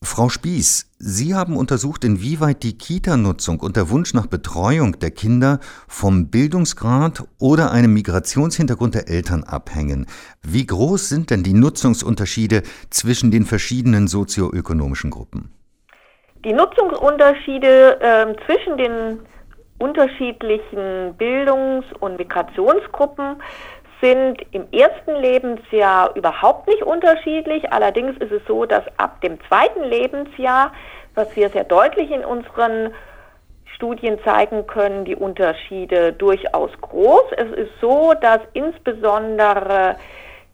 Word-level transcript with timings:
Frau 0.00 0.28
Spieß, 0.28 0.94
Sie 0.98 1.34
haben 1.34 1.56
untersucht, 1.56 2.04
inwieweit 2.04 2.62
die 2.62 2.78
Kita-Nutzung 2.78 3.58
und 3.58 3.76
der 3.76 3.90
Wunsch 3.90 4.14
nach 4.14 4.26
Betreuung 4.26 5.00
der 5.00 5.10
Kinder 5.10 5.58
vom 5.88 6.30
Bildungsgrad 6.30 7.24
oder 7.40 7.72
einem 7.72 7.94
Migrationshintergrund 7.94 8.94
der 8.94 9.08
Eltern 9.08 9.42
abhängen. 9.42 10.06
Wie 10.42 10.64
groß 10.64 11.08
sind 11.08 11.30
denn 11.30 11.42
die 11.42 11.52
Nutzungsunterschiede 11.52 12.62
zwischen 12.90 13.32
den 13.32 13.44
verschiedenen 13.44 14.06
sozioökonomischen 14.06 15.10
Gruppen? 15.10 15.50
Die 16.44 16.52
Nutzungsunterschiede 16.52 18.00
äh, 18.00 18.34
zwischen 18.46 18.78
den 18.78 19.18
unterschiedlichen 19.78 21.14
Bildungs- 21.16 21.86
und 21.98 22.18
Migrationsgruppen 22.18 23.42
sind 24.00 24.40
im 24.52 24.66
ersten 24.72 25.14
Lebensjahr 25.16 26.14
überhaupt 26.14 26.68
nicht 26.68 26.82
unterschiedlich. 26.82 27.72
Allerdings 27.72 28.16
ist 28.18 28.32
es 28.32 28.42
so, 28.46 28.64
dass 28.64 28.84
ab 28.96 29.20
dem 29.20 29.38
zweiten 29.48 29.82
Lebensjahr, 29.82 30.72
was 31.14 31.34
wir 31.36 31.48
sehr 31.50 31.64
deutlich 31.64 32.10
in 32.10 32.24
unseren 32.24 32.94
Studien 33.74 34.18
zeigen 34.24 34.66
können, 34.66 35.04
die 35.04 35.16
Unterschiede 35.16 36.12
durchaus 36.12 36.70
groß. 36.80 37.24
Es 37.36 37.50
ist 37.52 37.70
so, 37.80 38.12
dass 38.20 38.40
insbesondere 38.52 39.96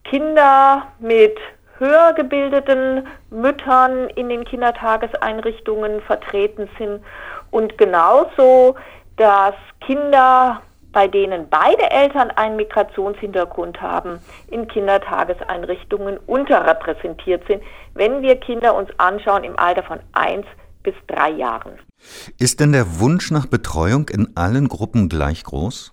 Kinder 0.04 0.88
mit 0.98 1.36
höher 1.78 2.12
gebildeten 2.12 3.06
Müttern 3.30 4.08
in 4.10 4.28
den 4.28 4.44
Kindertageseinrichtungen 4.44 6.00
vertreten 6.02 6.68
sind 6.78 7.02
und 7.50 7.76
genauso, 7.78 8.76
dass 9.16 9.54
Kinder 9.80 10.60
bei 10.94 11.08
denen 11.08 11.48
beide 11.50 11.90
Eltern 11.90 12.30
einen 12.30 12.56
Migrationshintergrund 12.56 13.82
haben, 13.82 14.20
in 14.50 14.66
Kindertageseinrichtungen 14.68 16.16
unterrepräsentiert 16.18 17.46
sind, 17.46 17.62
wenn 17.92 18.22
wir 18.22 18.36
Kinder 18.36 18.74
uns 18.74 18.88
anschauen 18.96 19.44
im 19.44 19.58
Alter 19.58 19.82
von 19.82 19.98
1 20.12 20.46
bis 20.82 20.94
3 21.08 21.30
Jahren. 21.30 21.78
Ist 22.38 22.60
denn 22.60 22.72
der 22.72 23.00
Wunsch 23.00 23.30
nach 23.30 23.46
Betreuung 23.46 24.08
in 24.08 24.32
allen 24.36 24.68
Gruppen 24.68 25.08
gleich 25.08 25.44
groß? 25.44 25.92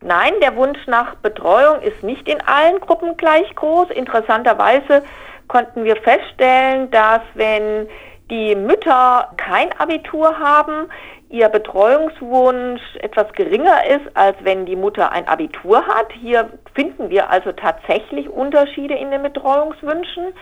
Nein, 0.00 0.32
der 0.42 0.56
Wunsch 0.56 0.84
nach 0.88 1.14
Betreuung 1.16 1.80
ist 1.80 2.02
nicht 2.02 2.28
in 2.28 2.40
allen 2.40 2.80
Gruppen 2.80 3.16
gleich 3.16 3.54
groß. 3.54 3.90
Interessanterweise 3.90 5.04
konnten 5.46 5.84
wir 5.84 5.96
feststellen, 5.96 6.90
dass 6.90 7.20
wenn 7.34 7.86
die 8.30 8.56
Mütter 8.56 9.30
kein 9.36 9.70
Abitur 9.78 10.38
haben, 10.38 10.88
ihr 11.32 11.48
Betreuungswunsch 11.48 12.82
etwas 13.00 13.32
geringer 13.32 13.84
ist, 13.86 14.14
als 14.14 14.36
wenn 14.42 14.66
die 14.66 14.76
Mutter 14.76 15.10
ein 15.10 15.26
Abitur 15.26 15.84
hat. 15.86 16.12
Hier 16.12 16.50
finden 16.74 17.08
wir 17.10 17.30
also 17.30 17.52
tatsächlich 17.52 18.28
Unterschiede 18.28 18.94
in 18.94 19.10
den 19.10 19.22
Betreuungswünschen. 19.22 20.34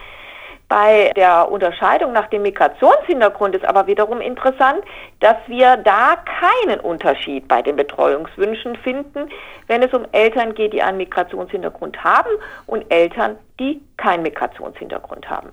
Bei 0.69 1.13
der 1.17 1.51
Unterscheidung 1.51 2.13
nach 2.13 2.29
dem 2.29 2.43
Migrationshintergrund 2.43 3.57
ist 3.57 3.65
aber 3.65 3.87
wiederum 3.87 4.21
interessant, 4.21 4.83
dass 5.21 5.37
wir 5.47 5.77
da 5.77 6.17
keinen 6.17 6.81
Unterschied 6.81 7.49
bei 7.49 7.63
den 7.63 7.77
Betreuungswünschen 7.77 8.77
finden, 8.77 9.29
wenn 9.67 9.83
es 9.83 9.93
um 9.93 10.07
Eltern 10.13 10.55
geht, 10.55 10.73
die 10.73 10.83
einen 10.83 10.99
Migrationshintergrund 10.99 12.03
haben 12.05 12.31
und 12.67 12.85
Eltern, 12.89 13.37
die 13.59 13.81
keinen 13.97 14.23
Migrationshintergrund 14.23 15.29
haben. 15.29 15.51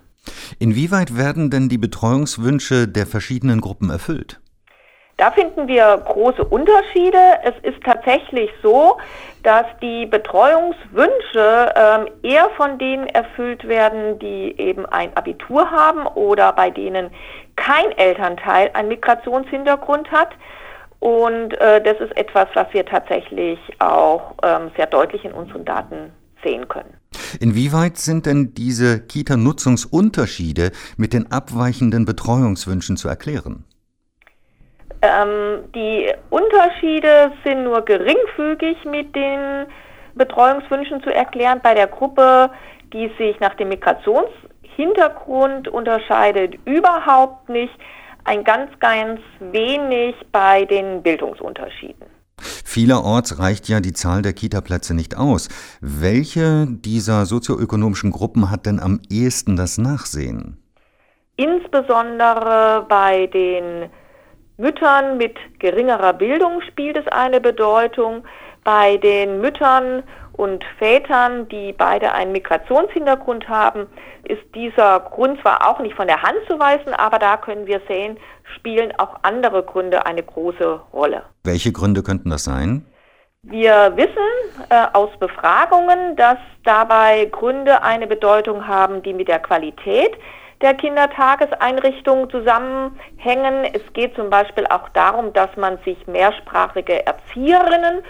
Inwieweit 0.59 1.17
werden 1.17 1.49
denn 1.49 1.69
die 1.69 1.77
Betreuungswünsche 1.77 2.88
der 2.88 3.08
verschiedenen 3.08 3.61
Gruppen 3.61 3.89
erfüllt? 3.89 4.39
Da 5.18 5.32
finden 5.32 5.68
wir 5.68 5.98
große 6.06 6.44
Unterschiede. 6.44 7.18
Es 7.44 7.56
ist 7.64 7.84
tatsächlich 7.84 8.52
so, 8.62 8.98
dass 9.42 9.66
die 9.82 10.06
Betreuungswünsche 10.06 11.73
ähm, 11.76 12.08
eher 12.22 12.52
von 12.56 12.78
denen 12.78 13.08
erfüllt 13.08 13.68
werden, 13.68 14.20
die 14.20 14.56
eben 14.60 14.86
ein 14.86 15.16
Abitur 15.18 15.72
haben 15.72 16.06
oder 16.06 16.54
bei 16.54 16.70
denen 16.70 17.10
kein 17.56 17.92
Elternteil 17.98 18.70
einen 18.73 18.90
Migrationshintergrund 18.90 20.12
hat. 20.12 20.30
Und 21.00 21.54
äh, 21.54 21.82
das 21.82 22.00
ist 22.00 22.16
etwas, 22.16 22.48
was 22.54 22.68
wir 22.72 22.86
tatsächlich 22.86 23.60
auch 23.80 24.36
ähm, 24.44 24.70
sehr 24.77 24.86
deutlich 24.86 25.26
in 25.26 25.32
unseren 25.32 25.66
Daten 25.66 26.11
sehen 26.44 26.67
können. 26.67 26.94
Inwieweit 27.39 27.98
sind 27.98 28.27
denn 28.27 28.54
diese 28.54 29.00
Kita-Nutzungsunterschiede 29.00 30.72
mit 30.95 31.14
den 31.14 31.32
abweichenden 31.32 32.06
Betreuungswünschen 32.06 32.98
zu 32.98 33.08
erklären? 33.08 33.66
Ähm, 35.08 35.64
die 35.73 36.12
Unterschiede 36.30 37.32
sind 37.44 37.64
nur 37.64 37.82
geringfügig 37.84 38.78
mit 38.86 39.16
den 39.16 39.66
Betreuungswünschen 40.16 41.02
zu 41.04 41.14
erklären. 41.14 41.60
Bei 41.64 41.73
der 41.73 41.88
Gruppe, 41.88 42.52
die 42.94 43.12
sich 43.18 43.40
nach 43.40 43.56
dem 43.56 43.70
Migrationshintergrund 43.70 45.68
unterscheidet, 45.68 46.56
überhaupt 46.66 47.50
nicht. 47.50 47.73
Ein 48.23 48.44
ganz, 48.44 48.72
ganz 48.80 49.22
wenig 49.40 50.14
bei 50.34 50.66
den 50.66 51.02
Bildungsunterschieden. 51.02 52.08
Vielerorts 52.39 53.39
reicht 53.39 53.70
ja 53.70 53.80
die 53.80 53.94
Zahl 53.94 54.22
der 54.22 54.34
Kitaplätze 54.34 54.94
nicht 54.94 55.18
aus. 55.18 55.48
Welche 55.80 56.68
dieser 56.68 57.26
sozioökonomischen 57.26 58.12
Gruppen 58.12 58.52
hat 58.52 58.66
denn 58.66 58.82
am 58.82 59.00
ehesten 59.10 59.56
das 59.56 59.78
Nachsehen? 59.78 60.62
Insbesondere 61.38 62.86
bei 62.89 63.28
den 63.28 63.89
Müttern 64.58 65.18
mit 65.18 65.38
geringerer 65.60 66.14
Bildung 66.14 66.62
spielt 66.62 66.98
es 66.98 67.08
eine 67.08 67.40
Bedeutung. 67.40 68.23
Bei 68.64 68.98
den 68.98 69.40
Müttern 69.40 70.04
und 70.34 70.64
Vätern, 70.78 71.48
die 71.48 71.73
beide 71.73 72.12
einen 72.12 72.32
Migrationshintergrund 72.32 73.48
haben, 73.48 73.88
ist 74.23 74.42
dieser 74.56 75.00
Grund 75.00 75.40
zwar 75.42 75.68
auch 75.68 75.80
nicht 75.80 75.95
von 75.95 76.08
der 76.08 76.22
Hand 76.22 76.38
zu 76.48 76.60
weisen, 76.60 76.94
aber 76.94 77.20
da 77.20 77.38
können 77.38 77.68
wir 77.68 77.82
sehen, 77.88 78.18
spielen 78.56 78.92
auch 78.98 79.18
andere 79.22 79.64
Gründe 79.64 80.06
eine 80.06 80.23
große 80.23 80.82
Rolle. 80.92 81.24
Welche 81.44 81.72
Gründe 81.72 82.04
könnten 82.04 82.30
das 82.30 82.44
sein? 82.44 82.86
Wir 83.44 83.94
wissen 83.95 84.68
äh, 84.70 84.88
aus 84.94 85.10
Befragungen, 85.20 86.16
dass 86.16 86.38
dabei 86.66 87.26
Gründe 87.26 87.82
eine 87.84 88.08
Bedeutung 88.08 88.68
haben, 88.68 89.02
die 89.04 89.14
mit 89.14 89.28
der 89.28 89.39
Qualität 89.39 90.18
der 90.62 90.73
Kindertageseinrichtungen 90.73 92.30
zusammenhängen. 92.30 93.66
Es 93.73 93.82
geht 93.94 94.16
zum 94.16 94.30
Beispiel 94.30 94.66
auch 94.68 94.90
darum, 94.90 95.34
dass 95.34 95.56
man 95.56 95.78
sich 95.86 96.08
mehrsprachige 96.08 97.06
Erzieherinnen 97.06 98.04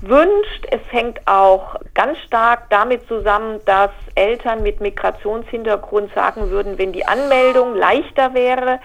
wünscht. 0.00 0.66
Es 0.70 0.80
hängt 0.90 1.20
auch 1.26 1.76
ganz 1.94 2.18
stark 2.18 2.68
damit 2.70 3.06
zusammen, 3.06 3.60
dass 3.64 3.90
Eltern 4.14 4.62
mit 4.62 4.80
Migrationshintergrund 4.80 6.12
sagen 6.14 6.50
würden, 6.50 6.78
wenn 6.78 6.92
die 6.92 7.06
Anmeldung 7.06 7.74
leichter 7.74 8.34
wäre, 8.34 8.80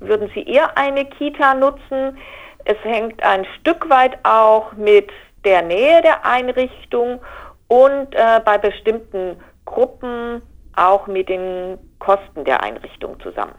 würden 0.00 0.30
sie 0.34 0.42
eher 0.42 0.76
eine 0.76 1.04
Kita 1.04 1.54
nutzen. 1.54 2.18
Es 2.64 2.76
hängt 2.82 3.22
ein 3.22 3.46
Stück 3.60 3.88
weit 3.88 4.18
auch 4.24 4.72
mit 4.72 5.10
der 5.44 5.62
Nähe 5.62 6.02
der 6.02 6.24
Einrichtung 6.26 7.20
und 7.68 8.14
äh, 8.14 8.40
bei 8.44 8.58
bestimmten 8.58 9.40
Gruppen 9.64 10.42
auch 10.76 11.06
mit 11.06 11.28
den 11.28 11.78
Kosten 12.00 12.44
der 12.44 12.64
Einrichtung 12.64 13.20
zusammen. 13.20 13.54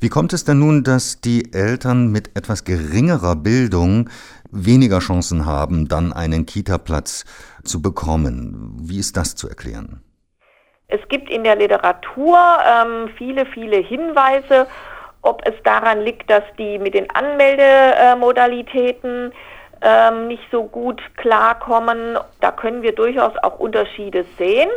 Wie 0.00 0.08
kommt 0.08 0.32
es 0.32 0.44
denn 0.44 0.60
nun, 0.60 0.84
dass 0.84 1.20
die 1.20 1.52
Eltern 1.52 2.12
mit 2.12 2.36
etwas 2.36 2.62
geringerer 2.64 3.34
Bildung 3.36 4.08
weniger 4.50 5.00
Chancen 5.00 5.44
haben, 5.44 5.88
dann 5.88 6.12
einen 6.12 6.46
Kita-Platz 6.46 7.24
zu 7.64 7.82
bekommen? 7.82 8.76
Wie 8.80 8.98
ist 8.98 9.16
das 9.16 9.34
zu 9.34 9.48
erklären? 9.48 10.04
Es 10.88 11.00
gibt 11.08 11.30
in 11.30 11.42
der 11.44 11.56
Literatur 11.56 12.38
ähm, 12.66 13.08
viele, 13.18 13.46
viele 13.46 13.78
Hinweise, 13.78 14.66
ob 15.22 15.40
es 15.46 15.54
daran 15.64 16.00
liegt, 16.00 16.30
dass 16.30 16.44
die 16.58 16.78
mit 16.78 16.94
den 16.94 17.10
Anmeldemodalitäten 17.10 19.32
ähm, 19.82 20.28
nicht 20.28 20.42
so 20.50 20.64
gut 20.64 21.00
klarkommen. 21.16 22.18
Da 22.40 22.50
können 22.50 22.82
wir 22.82 22.94
durchaus 22.94 23.32
auch 23.42 23.58
Unterschiede 23.58 24.24
sehen. 24.36 24.68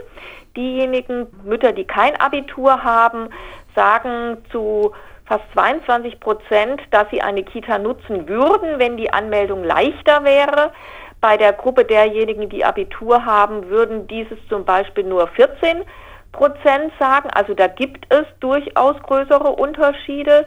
Diejenigen 0.56 1.28
Mütter, 1.44 1.72
die 1.72 1.85
kein 1.85 2.19
Abitur 2.19 2.84
haben, 2.84 3.29
sagen 3.75 4.38
zu 4.51 4.91
fast 5.25 5.44
22 5.53 6.19
Prozent, 6.19 6.81
dass 6.92 7.09
sie 7.09 7.21
eine 7.21 7.44
Kita 7.44 7.77
nutzen 7.77 8.27
würden, 8.27 8.80
wenn 8.80 8.98
die 8.98 9.13
Anmeldung 9.13 9.63
leichter 9.63 10.24
wäre. 10.24 10.71
Bei 11.21 11.38
der 11.38 11.54
Gruppe 11.54 11.86
derjenigen, 11.86 12.50
die 12.50 12.65
Abitur 12.65 13.24
haben, 13.24 13.69
würden 13.69 14.07
dieses 14.07 14.38
zum 14.50 14.65
Beispiel 14.65 15.06
nur 15.06 15.27
14 15.27 15.83
Prozent 16.31 16.92
sagen. 17.00 17.30
Also 17.33 17.54
da 17.54 17.68
gibt 17.68 18.12
es 18.13 18.25
durchaus 18.39 19.01
größere 19.04 19.50
Unterschiede. 19.50 20.45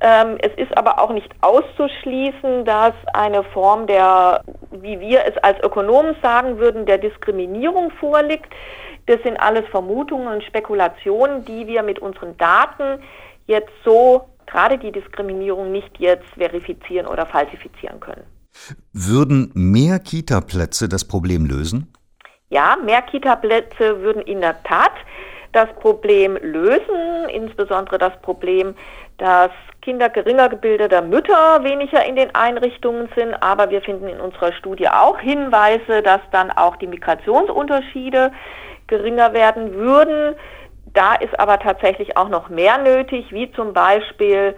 Ähm, 0.00 0.38
es 0.40 0.52
ist 0.56 0.76
aber 0.76 1.00
auch 1.00 1.12
nicht 1.12 1.28
auszuschließen, 1.40 2.64
dass 2.64 2.94
eine 3.14 3.42
Form 3.42 3.86
der, 3.86 4.42
wie 4.70 5.00
wir 5.00 5.24
es 5.24 5.36
als 5.38 5.58
Ökonomen 5.64 6.14
sagen 6.22 6.58
würden, 6.58 6.86
der 6.86 6.98
Diskriminierung 6.98 7.90
vorliegt. 7.98 8.52
Das 9.06 9.20
sind 9.22 9.36
alles 9.38 9.66
Vermutungen 9.70 10.28
und 10.28 10.44
Spekulationen, 10.44 11.44
die 11.44 11.66
wir 11.66 11.82
mit 11.82 11.98
unseren 11.98 12.36
Daten 12.36 13.02
jetzt 13.46 13.72
so, 13.84 14.28
gerade 14.46 14.78
die 14.78 14.92
Diskriminierung, 14.92 15.72
nicht 15.72 15.98
jetzt 15.98 16.28
verifizieren 16.36 17.06
oder 17.06 17.26
falsifizieren 17.26 17.98
können. 17.98 18.22
Würden 18.92 19.50
mehr 19.54 19.98
Kita-Plätze 19.98 20.88
das 20.88 21.06
Problem 21.06 21.46
lösen? 21.46 21.92
Ja, 22.50 22.76
mehr 22.82 23.02
Kita-Plätze 23.02 24.00
würden 24.00 24.22
in 24.22 24.40
der 24.40 24.62
Tat 24.62 24.92
das 25.52 25.68
Problem 25.80 26.36
lösen, 26.42 27.28
insbesondere 27.30 27.98
das 27.98 28.12
Problem, 28.22 28.74
dass 29.16 29.50
Kinder 29.88 30.10
geringer 30.10 30.50
gebildeter 30.50 31.00
Mütter 31.00 31.64
weniger 31.64 32.04
in 32.04 32.14
den 32.14 32.34
Einrichtungen 32.34 33.08
sind, 33.16 33.32
aber 33.42 33.70
wir 33.70 33.80
finden 33.80 34.06
in 34.06 34.20
unserer 34.20 34.52
Studie 34.52 34.86
auch 34.86 35.18
Hinweise, 35.18 36.02
dass 36.02 36.20
dann 36.30 36.50
auch 36.50 36.76
die 36.76 36.86
Migrationsunterschiede 36.86 38.30
geringer 38.86 39.32
werden 39.32 39.72
würden. 39.72 40.34
Da 40.92 41.14
ist 41.14 41.40
aber 41.40 41.58
tatsächlich 41.58 42.18
auch 42.18 42.28
noch 42.28 42.50
mehr 42.50 42.76
nötig, 42.76 43.32
wie 43.32 43.50
zum 43.52 43.72
Beispiel, 43.72 44.54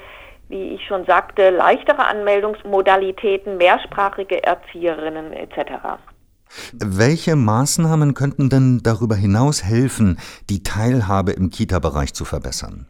wie 0.49 0.75
ich 0.75 0.85
schon 0.89 1.05
sagte, 1.07 1.51
leichtere 1.51 2.09
Anmeldungsmodalitäten, 2.09 3.57
mehrsprachige 3.57 4.43
Erzieherinnen 4.43 5.33
etc. 5.33 6.01
Welche 6.73 7.37
Maßnahmen 7.37 8.15
könnten 8.15 8.51
denn 8.51 8.81
darüber 8.83 9.15
hinaus 9.15 9.63
helfen, 9.63 10.19
die 10.49 10.65
Teilhabe 10.65 11.31
im 11.31 11.51
Kita-Bereich 11.51 12.15
zu 12.15 12.25
verbessern? 12.25 12.89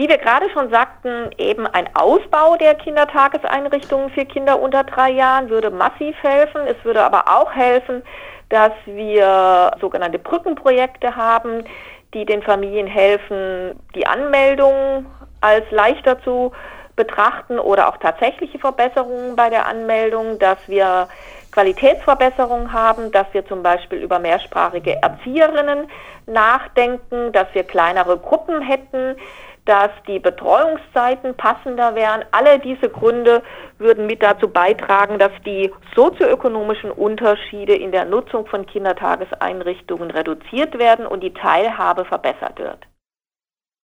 Wie 0.00 0.08
wir 0.08 0.16
gerade 0.16 0.48
schon 0.48 0.70
sagten, 0.70 1.28
eben 1.36 1.66
ein 1.66 1.86
Ausbau 1.94 2.56
der 2.56 2.74
Kindertageseinrichtungen 2.74 4.08
für 4.08 4.24
Kinder 4.24 4.58
unter 4.58 4.82
drei 4.82 5.10
Jahren 5.10 5.50
würde 5.50 5.68
massiv 5.68 6.16
helfen. 6.22 6.62
Es 6.66 6.82
würde 6.86 7.02
aber 7.02 7.24
auch 7.28 7.52
helfen, 7.52 8.02
dass 8.48 8.72
wir 8.86 9.72
sogenannte 9.78 10.18
Brückenprojekte 10.18 11.16
haben, 11.16 11.64
die 12.14 12.24
den 12.24 12.42
Familien 12.42 12.86
helfen, 12.86 13.78
die 13.94 14.06
Anmeldung 14.06 15.04
als 15.42 15.70
leichter 15.70 16.18
zu 16.22 16.52
betrachten 16.96 17.58
oder 17.58 17.86
auch 17.90 17.98
tatsächliche 17.98 18.58
Verbesserungen 18.58 19.36
bei 19.36 19.50
der 19.50 19.66
Anmeldung, 19.66 20.38
dass 20.38 20.66
wir 20.66 21.08
Qualitätsverbesserungen 21.52 22.72
haben, 22.72 23.12
dass 23.12 23.26
wir 23.32 23.46
zum 23.46 23.62
Beispiel 23.62 23.98
über 23.98 24.18
mehrsprachige 24.18 24.96
Erzieherinnen 25.02 25.90
nachdenken, 26.26 27.32
dass 27.32 27.48
wir 27.52 27.64
kleinere 27.64 28.16
Gruppen 28.16 28.62
hätten, 28.62 29.16
dass 29.64 29.90
die 30.06 30.18
Betreuungszeiten 30.18 31.34
passender 31.36 31.94
wären. 31.94 32.24
Alle 32.32 32.58
diese 32.58 32.88
Gründe 32.88 33.42
würden 33.78 34.06
mit 34.06 34.22
dazu 34.22 34.48
beitragen, 34.48 35.18
dass 35.18 35.32
die 35.44 35.72
sozioökonomischen 35.94 36.90
Unterschiede 36.90 37.74
in 37.74 37.92
der 37.92 38.04
Nutzung 38.04 38.46
von 38.46 38.66
Kindertageseinrichtungen 38.66 40.10
reduziert 40.10 40.78
werden 40.78 41.06
und 41.06 41.22
die 41.22 41.34
Teilhabe 41.34 42.04
verbessert 42.04 42.58
wird. 42.58 42.89